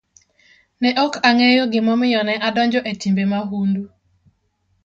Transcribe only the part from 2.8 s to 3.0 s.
e